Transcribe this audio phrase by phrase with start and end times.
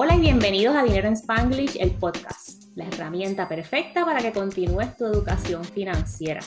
[0.00, 4.96] Hola y bienvenidos a Dinero en Spanglish, el podcast, la herramienta perfecta para que continúes
[4.96, 6.40] tu educación financiera.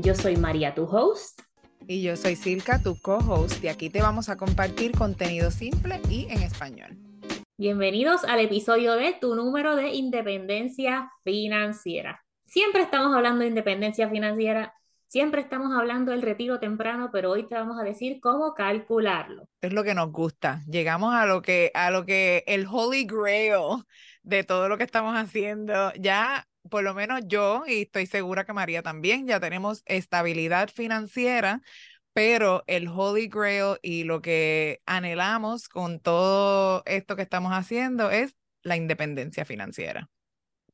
[0.00, 1.42] Yo soy María, tu host.
[1.86, 6.26] Y yo soy Silka, tu co-host, y aquí te vamos a compartir contenido simple y
[6.28, 6.98] en español.
[7.56, 12.20] Bienvenidos al episodio de Tu número de independencia financiera.
[12.46, 14.74] Siempre estamos hablando de independencia financiera
[15.08, 19.48] Siempre estamos hablando del retiro temprano, pero hoy te vamos a decir cómo calcularlo.
[19.62, 20.60] Es lo que nos gusta.
[20.68, 23.84] Llegamos a lo que, a lo que el holy grail
[24.22, 25.94] de todo lo que estamos haciendo.
[25.94, 31.62] Ya, por lo menos yo, y estoy segura que María también, ya tenemos estabilidad financiera,
[32.12, 38.36] pero el holy grail y lo que anhelamos con todo esto que estamos haciendo es
[38.62, 40.10] la independencia financiera.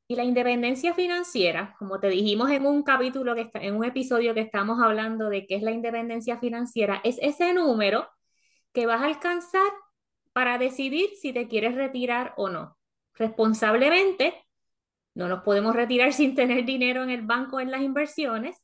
[0.07, 4.35] Y la independencia financiera, como te dijimos en un capítulo, que está, en un episodio
[4.35, 8.09] que estamos hablando de qué es la independencia financiera, es ese número
[8.73, 9.73] que vas a alcanzar
[10.35, 12.77] para decidir si te quieres retirar o no.
[13.15, 14.45] Responsablemente,
[15.15, 18.63] no nos podemos retirar sin tener dinero en el banco en las inversiones.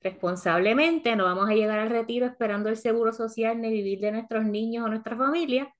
[0.00, 4.44] Responsablemente, no vamos a llegar al retiro esperando el seguro social ni vivir de nuestros
[4.44, 5.72] niños o nuestra familia.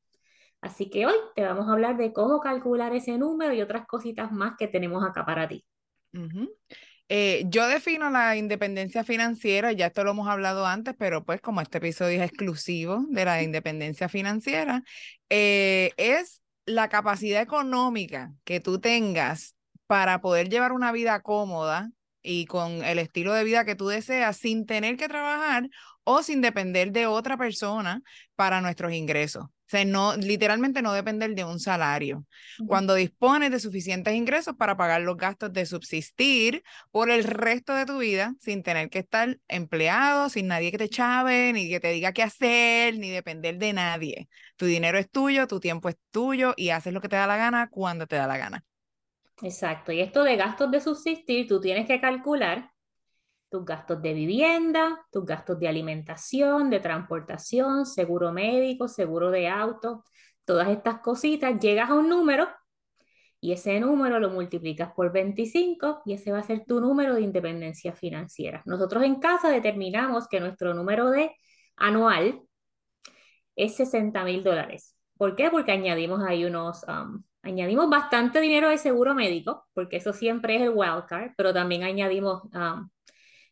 [0.63, 4.31] Así que hoy te vamos a hablar de cómo calcular ese número y otras cositas
[4.31, 5.67] más que tenemos acá para ti.
[7.09, 11.61] Eh, yo defino la independencia financiera, ya esto lo hemos hablado antes, pero pues como
[11.61, 14.85] este episodio es exclusivo de la independencia financiera,
[15.29, 19.57] eh, es la capacidad económica que tú tengas
[19.89, 21.91] para poder llevar una vida cómoda
[22.23, 25.69] y con el estilo de vida que tú deseas sin tener que trabajar
[26.05, 28.01] o sin depender de otra persona
[28.37, 32.27] para nuestros ingresos sea, no, literalmente no depender de un salario.
[32.67, 37.87] Cuando dispones de suficientes ingresos para pagar los gastos de subsistir por el resto de
[37.87, 41.91] tu vida sin tener que estar empleado, sin nadie que te chave, ni que te
[41.91, 44.29] diga qué hacer, ni depender de nadie.
[44.57, 47.37] Tu dinero es tuyo, tu tiempo es tuyo y haces lo que te da la
[47.37, 48.65] gana cuando te da la gana.
[49.43, 49.93] Exacto.
[49.93, 52.72] Y esto de gastos de subsistir, tú tienes que calcular
[53.53, 60.05] tus gastos de vivienda, tus gastos de alimentación, de transportación, seguro médico, seguro de auto,
[60.47, 62.49] todas estas cositas, llegas a un número
[63.41, 67.21] y ese número lo multiplicas por 25 y ese va a ser tu número de
[67.21, 68.63] independencia financiera.
[68.65, 71.37] Nosotros en casa determinamos que nuestro número de
[71.77, 72.41] anual
[73.55, 74.97] es 60 mil dólares.
[75.19, 75.51] ¿Por qué?
[75.51, 80.63] Porque añadimos ahí unos, um, añadimos bastante dinero de seguro médico, porque eso siempre es
[80.63, 82.89] el wildcard, pero también añadimos um,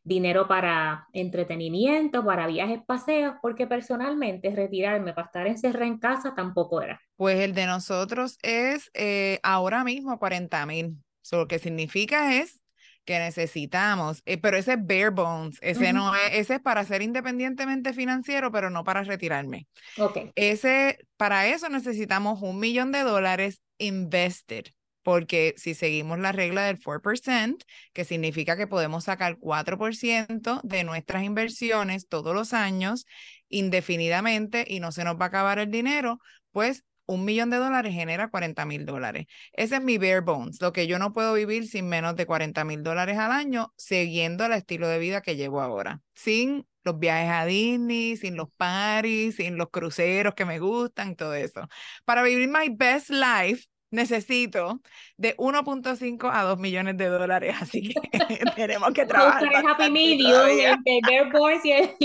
[0.02, 6.82] dinero para entretenimiento, para viajes, paseos, porque personalmente retirarme para estar encerrada en casa tampoco
[6.82, 7.00] era.
[7.16, 10.96] Pues el de nosotros es eh, ahora mismo 40 mil.
[11.32, 12.60] Lo que significa es
[13.04, 17.02] que necesitamos, eh, pero ese es bare bones, ese no es, ese es para ser
[17.02, 19.66] independientemente financiero, pero no para retirarme.
[19.98, 20.30] Okay.
[20.34, 24.64] Ese, para eso necesitamos un millón de dólares invested
[25.02, 31.24] porque si seguimos la regla del 4%, que significa que podemos sacar 4% de nuestras
[31.24, 33.06] inversiones todos los años
[33.48, 36.20] indefinidamente y no se nos va a acabar el dinero,
[36.52, 39.26] pues un millón de dólares genera 40 mil dólares.
[39.52, 42.64] Ese es mi bare bones, lo que yo no puedo vivir sin menos de 40
[42.64, 47.30] mil dólares al año, siguiendo el estilo de vida que llevo ahora, sin los viajes
[47.30, 51.68] a Disney, sin los parties, sin los cruceros que me gustan, todo eso.
[52.04, 54.80] Para vivir my best life, necesito
[55.16, 57.94] de 1.5 a 2 millones de dólares, así que
[58.56, 59.44] tenemos que trabajar.
[59.66, 61.96] Happy Medium, entre Bear Boys y el...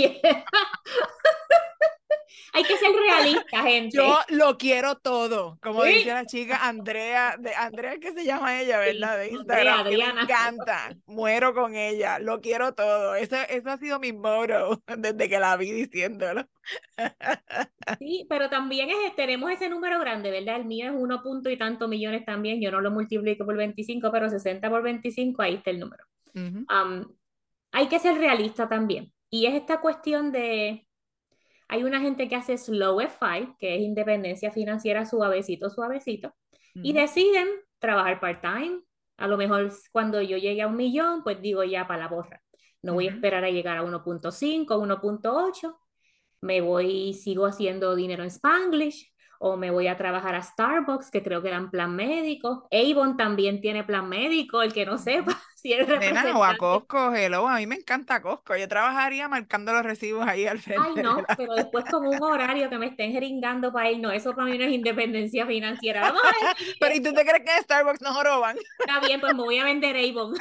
[2.56, 3.94] Hay que ser realista, gente.
[3.94, 8.78] Yo lo quiero todo, como dice la chica Andrea, de Andrea que se llama ella,
[8.78, 9.18] ¿verdad?
[9.18, 9.80] De Instagram.
[9.80, 13.14] Andrea, me encanta, muero con ella, lo quiero todo.
[13.14, 16.46] Eso, eso ha sido mi motto desde que la vi diciéndolo.
[18.00, 20.56] Sí, pero también es, tenemos ese número grande, ¿verdad?
[20.56, 24.10] El mío es uno punto y tanto millones también, yo no lo multiplico por 25,
[24.10, 26.04] pero 60 por 25, ahí está el número.
[27.70, 29.12] hay que ser realista también.
[29.30, 30.85] Y es esta cuestión de,
[31.68, 36.34] hay una gente que hace slow FI, que es independencia financiera suavecito, suavecito,
[36.74, 37.48] y deciden
[37.78, 38.82] trabajar part-time.
[39.16, 42.42] A lo mejor cuando yo llegue a un millón, pues digo ya para la borra.
[42.82, 45.78] No voy a esperar a llegar a 1.5, 1.8.
[46.42, 51.22] Me voy, sigo haciendo dinero en Spanglish o me voy a trabajar a Starbucks, que
[51.22, 52.68] creo que dan plan médico.
[52.70, 56.32] Avon también tiene plan médico, el que no sepa si es representante.
[56.32, 58.56] o a Costco, hello, a mí me encanta Costco.
[58.56, 60.82] Yo trabajaría marcando los recibos ahí al frente.
[60.86, 64.34] Ay, no, pero después como un horario que me estén jeringando para ir, no, eso
[64.34, 66.00] para mí no es independencia financiera.
[66.12, 66.56] Vamos a ver.
[66.80, 68.56] pero ¿y tú te crees que en Starbucks nos roban?
[68.78, 70.34] Está bien, pues me voy a vender Avon.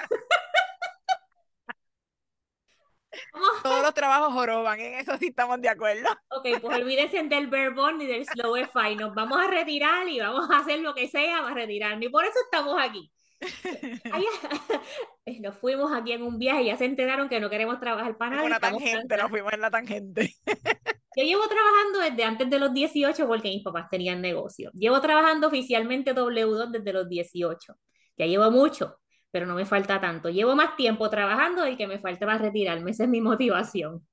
[3.63, 6.09] Todos los trabajos joroban, en eso sí estamos de acuerdo.
[6.29, 8.95] Ok, pues olvídense del verbón y del Slowify.
[8.95, 12.05] Nos vamos a retirar y vamos a hacer lo que sea para retirarnos.
[12.05, 13.11] Y por eso estamos aquí.
[15.41, 18.35] nos fuimos aquí en un viaje y ya se enteraron que no queremos trabajar para
[18.37, 18.45] nada.
[18.45, 20.33] Una tangente, nos fuimos en la tangente.
[21.17, 24.69] Yo llevo trabajando desde antes de los 18 porque mis papás tenían negocio.
[24.73, 27.73] Llevo trabajando oficialmente W2 desde los 18.
[28.17, 28.97] Ya llevo mucho,
[29.35, 30.29] pero no me falta tanto.
[30.29, 32.91] Llevo más tiempo trabajando y que me falta más retirarme.
[32.91, 34.07] Esa es mi motivación.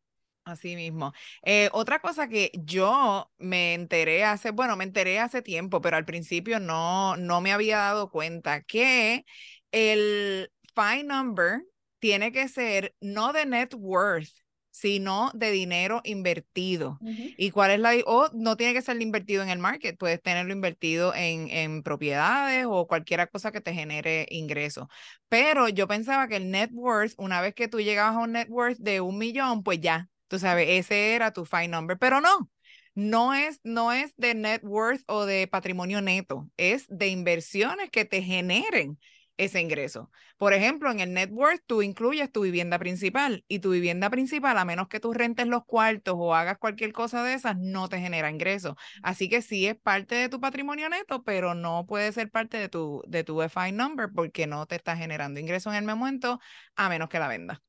[0.45, 1.13] Así mismo.
[1.45, 6.05] Eh, otra cosa que yo me enteré hace, bueno, me enteré hace tiempo, pero al
[6.05, 9.25] principio no, no me había dado cuenta que
[9.71, 11.61] el fine number
[12.01, 14.42] tiene que ser no de net worth,
[14.73, 16.99] sino de dinero invertido.
[17.37, 17.93] ¿Y cuál es la...
[18.07, 22.67] O no tiene que ser invertido en el market, puedes tenerlo invertido en, en propiedades
[22.69, 24.89] o cualquier cosa que te genere ingresos.
[25.29, 28.49] Pero yo pensaba que el net worth, una vez que tú llegabas a un net
[28.49, 32.51] worth de un millón, pues ya, tú sabes, ese era tu fine number, pero no.
[32.95, 38.05] No es, no es de net worth o de patrimonio neto, es de inversiones que
[38.05, 38.99] te generen
[39.37, 40.11] ese ingreso.
[40.37, 44.59] Por ejemplo, en el net worth tú incluyes tu vivienda principal y tu vivienda principal,
[44.59, 47.99] a menos que tú rentes los cuartos o hagas cualquier cosa de esas, no te
[47.99, 48.77] genera ingreso.
[49.03, 52.69] Así que sí es parte de tu patrimonio neto, pero no puede ser parte de
[52.69, 56.41] tu, de tu FI number porque no te está generando ingreso en el momento
[56.77, 57.63] a menos que la venda.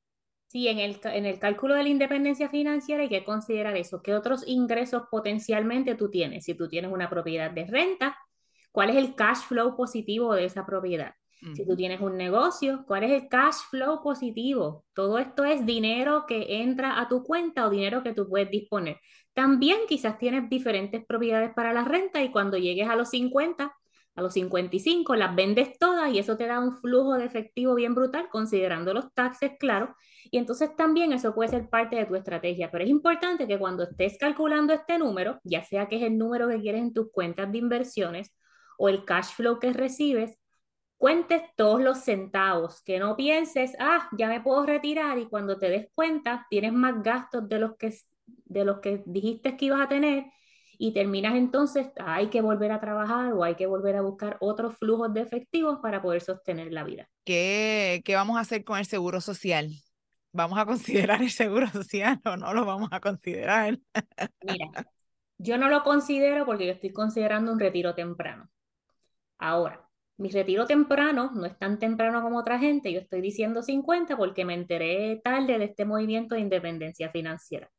[0.48, 4.04] Sí, en el, en el cálculo de la independencia financiera hay que considerar eso.
[4.04, 6.46] ¿Qué otros ingresos potencialmente tú tienes?
[6.46, 8.16] Si tú tienes una propiedad de renta,
[8.72, 11.16] ¿cuál es el cash flow positivo de esa propiedad?
[11.56, 14.86] Si tú tienes un negocio, ¿cuál es el cash flow positivo?
[14.94, 19.00] Todo esto es dinero que entra a tu cuenta o dinero que tú puedes disponer.
[19.34, 23.74] También quizás tienes diferentes propiedades para la renta y cuando llegues a los 50,
[24.16, 27.94] a los 55, las vendes todas y eso te da un flujo de efectivo bien
[27.94, 29.96] brutal, considerando los taxes, claro.
[30.32, 32.72] Y entonces también eso puede ser parte de tu estrategia.
[32.72, 36.48] Pero es importante que cuando estés calculando este número, ya sea que es el número
[36.48, 38.32] que quieres en tus cuentas de inversiones
[38.78, 40.38] o el cash flow que recibes,
[41.04, 45.68] cuentes todos los centavos, que no pienses, ah, ya me puedo retirar y cuando te
[45.68, 47.94] des cuenta tienes más gastos de los que,
[48.26, 50.28] de los que dijiste que ibas a tener
[50.78, 54.78] y terminas entonces, hay que volver a trabajar o hay que volver a buscar otros
[54.78, 57.10] flujos de efectivos para poder sostener la vida.
[57.26, 59.72] ¿Qué, qué vamos a hacer con el seguro social?
[60.32, 63.78] ¿Vamos a considerar el seguro social o no lo vamos a considerar?
[64.42, 64.88] Mira,
[65.38, 68.50] yo no lo considero porque yo estoy considerando un retiro temprano.
[69.38, 69.86] Ahora,
[70.24, 74.46] mi retiro temprano no es tan temprano como otra gente, yo estoy diciendo 50 porque
[74.46, 77.70] me enteré tarde de este movimiento de independencia financiera.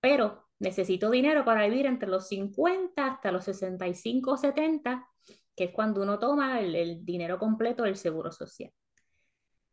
[0.00, 5.08] Pero necesito dinero para vivir entre los 50 hasta los 65 o 70,
[5.54, 8.72] que es cuando uno toma el, dinero completo del seguro social.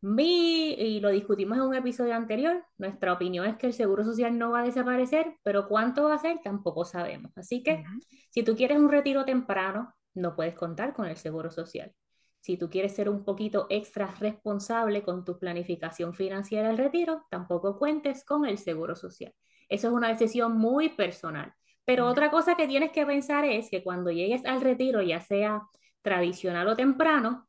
[0.01, 4.37] Mi, y lo discutimos en un episodio anterior, nuestra opinión es que el seguro social
[4.37, 7.31] no va a desaparecer, pero cuánto va a ser tampoco sabemos.
[7.35, 7.83] Así que
[8.29, 11.93] si tú quieres un retiro temprano, no puedes contar con el seguro social.
[12.39, 17.77] Si tú quieres ser un poquito extra responsable con tu planificación financiera del retiro, tampoco
[17.77, 19.33] cuentes con el seguro social.
[19.69, 21.53] Eso es una decisión muy personal.
[21.85, 25.63] Pero otra cosa que tienes que pensar es que cuando llegues al retiro, ya sea
[26.01, 27.47] tradicional o temprano,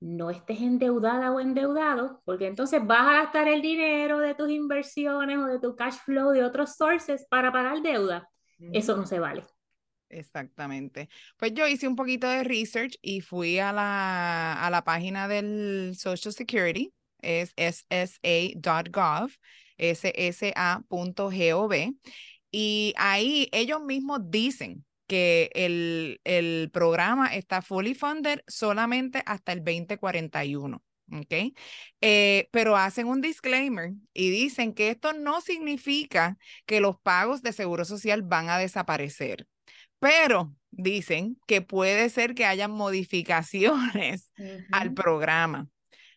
[0.00, 5.38] no estés endeudada o endeudado, porque entonces vas a gastar el dinero de tus inversiones
[5.38, 8.28] o de tu cash flow de otros sources para pagar deuda.
[8.72, 9.44] Eso no se vale.
[10.10, 11.08] Exactamente.
[11.36, 15.94] Pues yo hice un poquito de research y fui a la, a la página del
[15.96, 16.92] Social Security,
[17.22, 19.30] es ssa.gov,
[19.78, 21.72] ssa.gov,
[22.50, 29.62] y ahí ellos mismos dicen que el, el programa está fully funded solamente hasta el
[29.64, 30.82] 2041.
[31.12, 31.54] ¿ok?
[32.00, 37.52] Eh, pero hacen un disclaimer y dicen que esto no significa que los pagos de
[37.52, 39.46] seguro social van a desaparecer
[40.00, 44.32] pero dicen que puede ser que haya modificaciones
[44.72, 45.68] al programa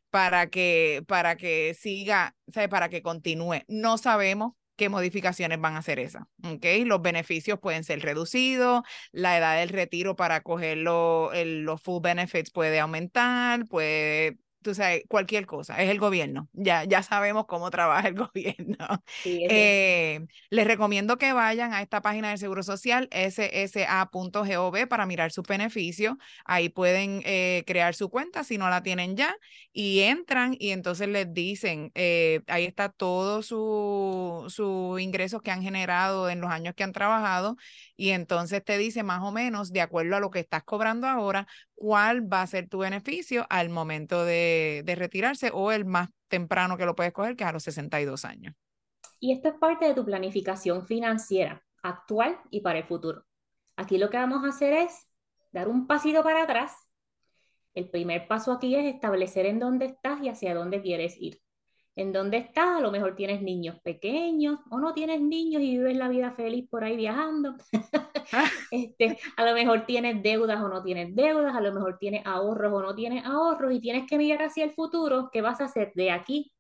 [0.10, 2.36] para que, para que siga,
[2.70, 3.62] para que continúe.
[3.68, 6.24] No sabemos qué modificaciones van a ser esas.
[6.40, 12.80] Los beneficios pueden ser reducidos, la edad del retiro para coger los full benefits puede
[12.80, 18.16] aumentar, puede tú sabes, cualquier cosa, es el gobierno, ya, ya sabemos cómo trabaja el
[18.32, 19.04] gobierno.
[19.24, 25.46] Eh, les recomiendo que vayan a esta página del Seguro Social, ssa.gov, para mirar sus
[25.46, 26.16] beneficios.
[26.46, 29.36] Ahí pueden eh, crear su cuenta si no la tienen ya
[29.72, 35.62] y entran y entonces les dicen, eh, ahí está todos sus su ingresos que han
[35.62, 37.58] generado en los años que han trabajado
[37.96, 41.48] y entonces te dice más o menos, de acuerdo a lo que estás cobrando ahora,
[41.76, 46.78] cuál va a ser tu beneficio al momento de, de retirarse o el más temprano
[46.78, 48.56] que lo puedes coger, que es a los 62 años.
[49.20, 53.26] Y esto es parte de tu planificación financiera actual y para el futuro.
[53.76, 55.08] Aquí lo que vamos a hacer es
[55.52, 56.74] dar un pasito para atrás.
[57.74, 61.43] El primer paso aquí es establecer en dónde estás y hacia dónde quieres ir.
[61.96, 65.96] En dónde estás, a lo mejor tienes niños pequeños o no tienes niños y vives
[65.96, 67.56] la vida feliz por ahí viajando.
[68.72, 72.74] este, a lo mejor tienes deudas o no tienes deudas, a lo mejor tienes ahorros
[72.74, 75.30] o no tienes ahorros y tienes que mirar hacia el futuro.
[75.32, 76.52] ¿Qué vas a hacer de aquí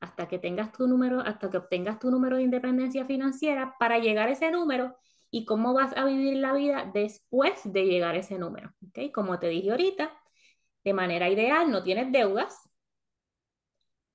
[0.00, 4.28] hasta que tengas tu número, hasta que obtengas tu número de independencia financiera para llegar
[4.28, 4.96] a ese número
[5.30, 8.72] y cómo vas a vivir la vida después de llegar a ese número.
[8.88, 9.12] ¿okay?
[9.12, 10.10] Como te dije ahorita,
[10.84, 12.69] de manera ideal no tienes deudas,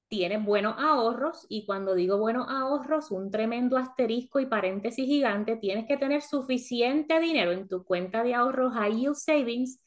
[0.07, 5.85] tienes buenos ahorros y cuando digo buenos ahorros, un tremendo asterisco y paréntesis gigante, tienes
[5.87, 9.81] que tener suficiente dinero en tu cuenta de ahorros High Yield Savings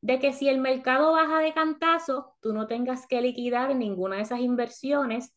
[0.00, 4.22] de que si el mercado baja de cantazo, tú no tengas que liquidar ninguna de
[4.22, 5.34] esas inversiones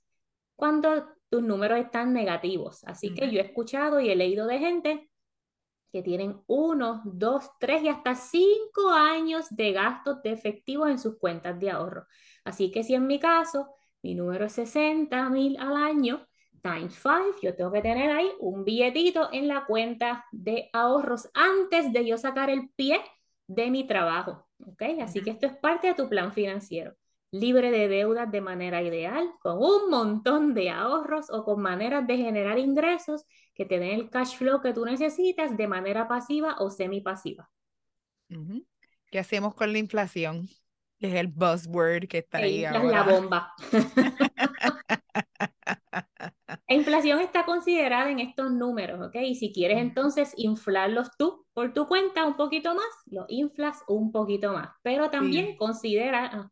[0.56, 2.84] cuando tus números están negativos.
[2.84, 5.10] Así que yo he escuchado y he leído de gente
[5.92, 11.18] que tienen uno, dos, tres y hasta cinco años de gastos de efectivo en sus
[11.18, 12.06] cuentas de ahorro.
[12.44, 16.28] Así que si en mi caso mi número es 60 mil al año,
[16.62, 21.92] times 5, yo tengo que tener ahí un billetito en la cuenta de ahorros antes
[21.94, 23.02] de yo sacar el pie
[23.48, 24.48] de mi trabajo.
[24.66, 24.84] ¿ok?
[25.02, 26.96] Así que esto es parte de tu plan financiero
[27.32, 32.18] libre de deudas de manera ideal, con un montón de ahorros o con maneras de
[32.18, 36.70] generar ingresos que te den el cash flow que tú necesitas de manera pasiva o
[36.70, 37.50] semipasiva.
[39.12, 40.48] ¿Qué hacemos con la inflación?
[41.00, 42.84] Es el buzzword que está ahí ahora.
[42.84, 43.54] la bomba.
[46.68, 49.16] la inflación está considerada en estos números, ¿ok?
[49.24, 54.12] Y si quieres entonces inflarlos tú por tu cuenta un poquito más, lo inflas un
[54.12, 54.70] poquito más.
[54.82, 56.52] Pero también considera, ah,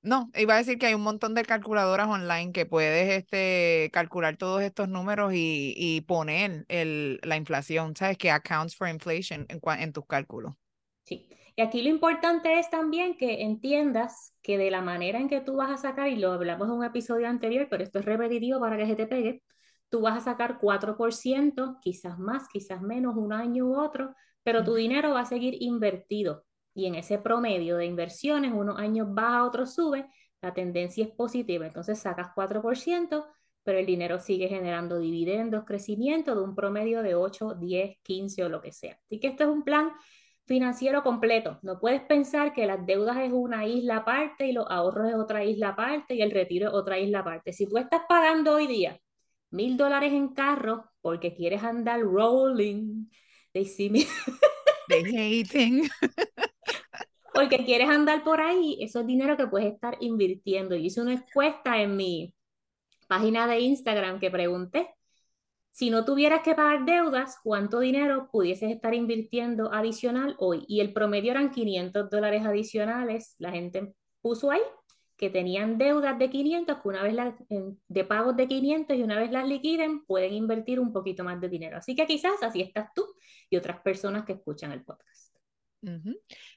[0.00, 4.36] no, iba a decir que hay un montón de calculadoras online que puedes este, calcular
[4.36, 8.16] todos estos números y, y poner el, la inflación, ¿sabes?
[8.16, 10.54] Que accounts for inflation en, en tus cálculos.
[11.04, 15.40] Sí, y aquí lo importante es también que entiendas que de la manera en que
[15.40, 18.60] tú vas a sacar, y lo hablamos en un episodio anterior, pero esto es repetitivo
[18.60, 19.42] para que se te pegue,
[19.88, 24.76] tú vas a sacar 4%, quizás más, quizás menos, un año u otro, pero tu
[24.76, 29.74] dinero va a seguir invertido y en ese promedio de inversiones, unos años baja, otros
[29.74, 30.06] sube,
[30.40, 31.66] la tendencia es positiva.
[31.66, 33.26] Entonces sacas 4%,
[33.64, 38.48] pero el dinero sigue generando dividendos, crecimiento de un promedio de 8, 10, 15 o
[38.48, 38.96] lo que sea.
[39.06, 39.90] Así que esto es un plan
[40.48, 41.58] financiero completo.
[41.62, 45.44] No puedes pensar que las deudas es una isla aparte y los ahorros es otra
[45.44, 47.52] isla aparte y el retiro es otra isla aparte.
[47.52, 48.98] Si tú estás pagando hoy día
[49.50, 53.06] mil dólares en carro porque quieres andar rolling,
[53.52, 54.00] they see me.
[54.88, 55.86] They hating.
[57.34, 60.74] porque quieres andar por ahí, eso es dinero que puedes estar invirtiendo.
[60.74, 62.34] Yo hice una encuesta en mi
[63.06, 64.88] página de Instagram que pregunté,
[65.78, 70.64] si no tuvieras que pagar deudas, ¿cuánto dinero pudieses estar invirtiendo adicional hoy?
[70.66, 73.36] Y el promedio eran 500 dólares adicionales.
[73.38, 74.60] La gente puso ahí
[75.16, 77.32] que tenían deudas de 500, que una vez las,
[77.86, 81.48] de pagos de 500 y una vez las liquiden, pueden invertir un poquito más de
[81.48, 81.76] dinero.
[81.76, 83.06] Así que quizás así estás tú
[83.48, 85.27] y otras personas que escuchan el podcast.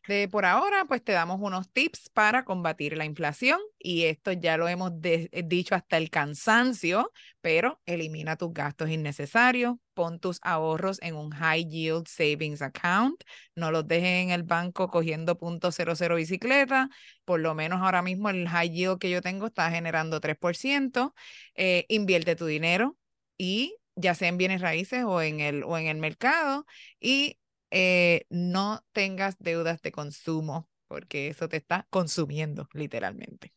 [0.08, 4.58] De por ahora, pues te damos unos tips para combatir la inflación y esto ya
[4.58, 11.00] lo hemos eh, dicho hasta el cansancio, pero elimina tus gastos innecesarios, pon tus ahorros
[11.02, 13.24] en un high yield savings account,
[13.56, 16.90] no los dejes en el banco cogiendo punto cero bicicleta,
[17.24, 21.14] por lo menos ahora mismo el high yield que yo tengo está generando 3%,
[21.56, 22.98] eh, invierte tu dinero
[23.38, 26.66] y ya sea en bienes raíces o en el, o en el mercado
[27.00, 27.38] y
[27.72, 33.54] eh, no tengas deudas de consumo, porque eso te está consumiendo literalmente.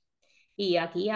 [0.57, 1.11] Y aquí,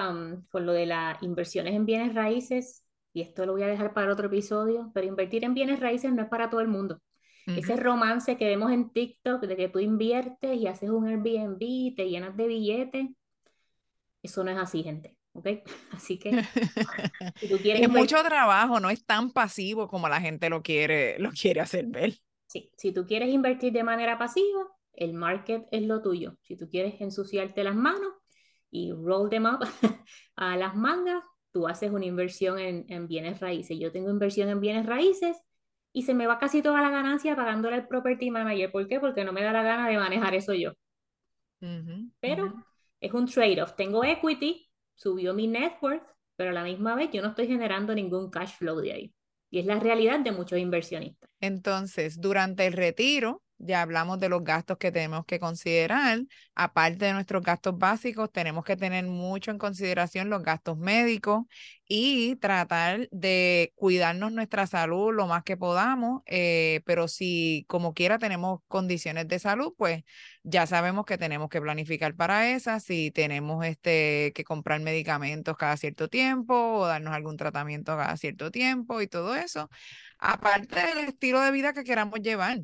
[0.50, 4.12] con lo de las inversiones en bienes raíces, y esto lo voy a dejar para
[4.12, 7.00] otro episodio, pero invertir en bienes raíces no es para todo el mundo.
[7.46, 11.94] Ese romance que vemos en TikTok de que tú inviertes y haces un Airbnb y
[11.94, 13.06] te llenas de billetes,
[14.22, 15.16] eso no es así, gente.
[15.32, 15.46] ¿ok?
[15.92, 16.30] Así que
[17.36, 21.18] si tú quieres es mucho trabajo, no es tan pasivo como la gente lo quiere,
[21.18, 22.14] lo quiere hacer ver.
[22.48, 26.38] Sí, si tú quieres invertir de manera pasiva, el market es lo tuyo.
[26.40, 28.10] Si tú quieres ensuciarte las manos
[28.70, 29.60] y roll them up
[30.36, 33.78] a las mangas, tú haces una inversión en, bienes raíces.
[33.78, 35.36] Yo tengo inversión en bienes raíces
[35.92, 38.72] y se me va casi toda la ganancia pagándole al property manager.
[38.72, 38.98] ¿Por qué?
[38.98, 40.72] Porque no me da la gana de manejar eso yo.
[42.20, 42.54] Pero
[42.98, 43.74] es un trade-off.
[43.76, 47.94] Tengo equity, subió mi net worth, pero a la misma vez yo no estoy generando
[47.94, 49.14] ningún cash flow de ahí.
[49.50, 51.30] Y es la realidad de muchos inversionistas.
[51.40, 56.20] Entonces, durante el retiro, ya hablamos de los gastos que tenemos que considerar.
[56.54, 61.44] Aparte de nuestros gastos básicos, tenemos que tener mucho en consideración los gastos médicos
[61.86, 66.22] y tratar de cuidarnos nuestra salud lo más que podamos.
[66.26, 70.04] Eh, pero si como quiera tenemos condiciones de salud, pues
[70.42, 72.84] ya sabemos que tenemos que planificar para esas.
[72.84, 78.50] Si tenemos este, que comprar medicamentos cada cierto tiempo o darnos algún tratamiento cada cierto
[78.50, 79.68] tiempo y todo eso
[80.18, 82.60] aparte del estilo de vida que queramos llevar.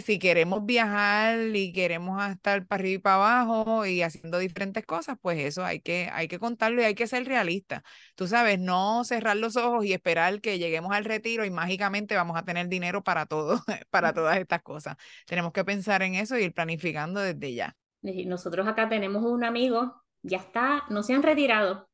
[0.00, 5.18] Si queremos viajar y queremos estar para arriba y para abajo y haciendo diferentes cosas,
[5.20, 7.82] pues eso hay que, hay que contarlo y hay que ser realista.
[8.14, 12.36] Tú sabes, no cerrar los ojos y esperar que lleguemos al retiro y mágicamente vamos
[12.36, 13.60] a tener dinero para todo,
[13.90, 14.96] para todas estas cosas.
[15.26, 17.76] Tenemos que pensar en eso y ir planificando desde ya.
[18.02, 21.88] Nosotros acá tenemos un amigo, ya está, no se han retirado.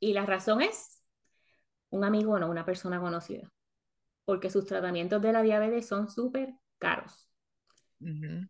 [0.00, 1.02] Y la razón es
[1.90, 3.50] un amigo, no una persona conocida
[4.24, 7.28] porque sus tratamientos de la diabetes son súper caros.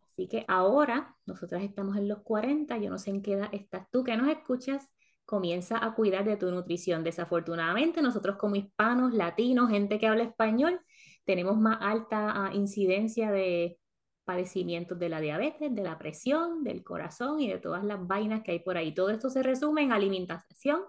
[0.09, 3.91] Así que ahora, nosotras estamos en los 40, yo no sé en qué edad estás
[3.91, 4.89] tú que nos escuchas,
[5.25, 7.03] comienza a cuidar de tu nutrición.
[7.03, 10.81] Desafortunadamente, nosotros como hispanos, latinos, gente que habla español,
[11.25, 13.79] tenemos más alta ah, incidencia de
[14.25, 18.53] padecimientos de la diabetes, de la presión, del corazón y de todas las vainas que
[18.53, 18.95] hay por ahí.
[18.95, 20.81] Todo esto se resume en alimentación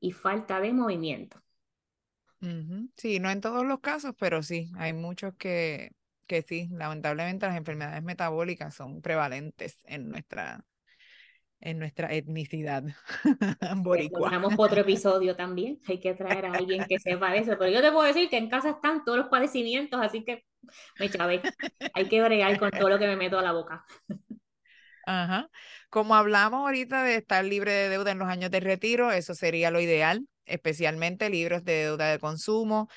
[0.00, 1.40] y falta de movimiento.
[2.96, 5.90] Sí, no en todos los casos, pero sí, hay muchos que,
[6.28, 10.64] que sí, lamentablemente las enfermedades metabólicas son prevalentes en nuestra,
[11.60, 12.84] en nuestra etnicidad
[13.78, 14.30] boricua.
[14.30, 17.80] Tenemos otro episodio también, hay que traer a alguien que sepa de eso, pero yo
[17.80, 20.44] te puedo decir que en casa están todos los padecimientos, así que
[21.00, 21.42] me chavé,
[21.94, 23.84] hay que bregar con todo lo que me meto a la boca.
[25.06, 25.48] Ajá.
[25.88, 29.70] Como hablamos ahorita de estar libre de deuda en los años de retiro, eso sería
[29.70, 32.88] lo ideal especialmente libros de deuda de consumo.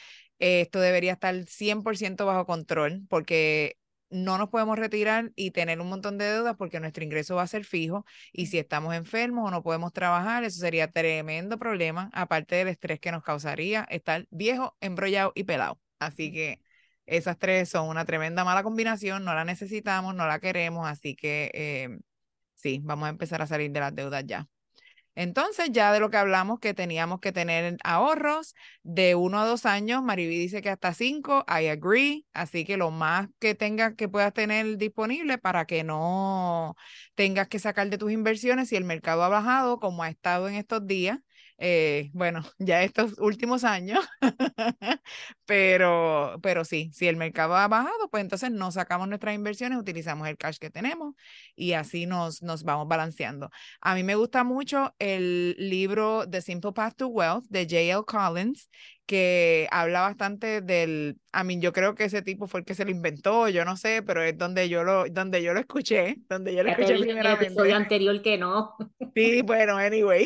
[0.42, 3.78] Esto debería estar 100% bajo control porque
[4.10, 7.48] no nos podemos retirar y tener un montón de deudas porque nuestro ingreso va a
[7.48, 12.56] ser fijo y si estamos enfermos o no podemos trabajar, eso sería tremendo problema, aparte
[12.56, 15.80] del estrés que nos causaría estar viejo, embrollado y pelado.
[16.00, 16.60] Así que
[17.06, 21.52] esas tres son una tremenda mala combinación, no la necesitamos, no la queremos, así que
[21.54, 22.00] eh,
[22.56, 24.48] sí, vamos a empezar a salir de las deudas ya.
[25.22, 29.68] Entonces, ya de lo que hablamos, que teníamos que tener ahorros de uno a dos
[29.68, 34.10] años, Mariví dice que hasta cinco, I agree, así que lo más que tengas que
[34.10, 36.76] puedas tener disponible para que no
[37.14, 40.56] tengas que sacar de tus inversiones si el mercado ha bajado como ha estado en
[40.56, 41.20] estos días,
[41.64, 44.04] eh, bueno, ya estos últimos años,
[45.46, 50.28] pero, pero sí, si el mercado ha bajado, pues entonces no sacamos nuestras inversiones, utilizamos
[50.28, 51.14] el cash que tenemos
[51.56, 53.52] y así nos, nos vamos balanceando.
[53.80, 58.06] A mí me gusta mucho el libro The Simple Path to Wealth de J.L.
[58.08, 58.68] Collins,
[59.06, 62.86] que habla bastante del, a mí yo creo que ese tipo fue el que se
[62.86, 66.56] lo inventó, yo no sé, pero es donde yo lo, donde yo lo escuché, donde
[66.56, 67.46] yo lo escuché primeramente.
[67.46, 68.76] El episodio anterior que no.
[69.14, 70.26] Sí, bueno, anyway.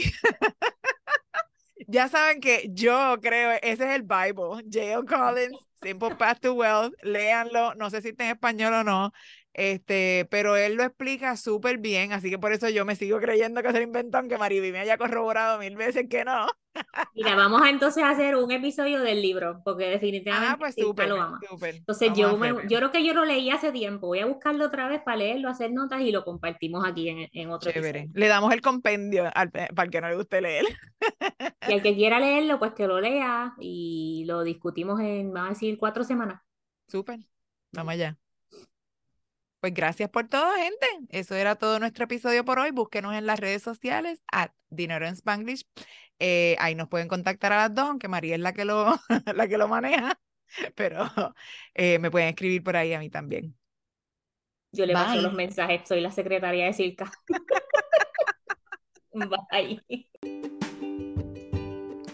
[1.88, 5.06] Ya saben que yo creo, ese es el Bible, J.L.
[5.06, 9.12] Collins, Simple Path to Wealth, léanlo, no sé si está en español o no,
[9.56, 13.62] este, pero él lo explica súper bien, así que por eso yo me sigo creyendo
[13.62, 16.48] que es el inventó, aunque Mariby me haya corroborado mil veces que no.
[17.14, 21.08] Mira, vamos a entonces a hacer un episodio del libro, porque definitivamente ah, pues súper,
[21.08, 21.40] lo ama.
[21.62, 25.02] Entonces yo, yo creo que yo lo leí hace tiempo, voy a buscarlo otra vez
[25.02, 28.10] para leerlo, hacer notas y lo compartimos aquí en, en otro Chévere.
[28.14, 30.66] Le damos el compendio al, para el que no le guste leer.
[31.68, 35.54] Y el que quiera leerlo, pues que lo lea y lo discutimos en, vamos a
[35.54, 36.42] decir, cuatro semanas.
[36.88, 37.20] Súper,
[37.72, 38.18] vamos allá.
[39.60, 40.86] Pues gracias por todo, gente.
[41.10, 42.72] Eso era todo nuestro episodio por hoy.
[42.72, 45.66] Búsquenos en las redes sociales at Dinero en Spanglish.
[46.20, 48.96] Eh, ahí nos pueden contactar a las dos, aunque María es la que lo,
[49.36, 50.20] la que lo maneja,
[50.76, 51.10] pero
[51.74, 53.56] eh, me pueden escribir por ahí a mí también.
[54.72, 57.12] Yo le paso los mensajes, soy la secretaria de Circa.
[59.14, 59.82] Bye.